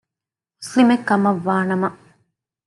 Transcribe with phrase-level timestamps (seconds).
[0.57, 1.89] މުސްލިމެއްކަމަށްވާ ނަމަ